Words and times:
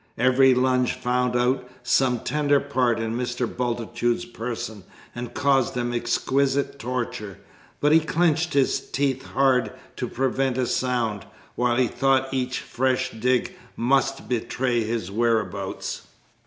Every 0.17 0.55
lunge 0.55 0.93
found 0.93 1.35
out 1.35 1.69
some 1.83 2.21
tender 2.21 2.59
part 2.59 2.99
in 2.99 3.15
Mr. 3.15 3.45
Bultitude's 3.45 4.25
person 4.25 4.83
and 5.13 5.35
caused 5.35 5.75
him 5.77 5.93
exquisite 5.93 6.79
torture; 6.79 7.37
but 7.79 7.91
he 7.91 7.99
clenched 7.99 8.53
his 8.55 8.79
teeth 8.79 9.21
hard 9.23 9.71
to 9.97 10.07
prevent 10.07 10.57
a 10.57 10.65
sound, 10.65 11.27
while 11.53 11.75
he 11.75 11.85
thought 11.87 12.33
each 12.33 12.61
fresh 12.61 13.11
dig 13.11 13.55
must 13.77 14.27
betray 14.27 14.83
his 14.83 15.11
whereabouts. 15.11 16.01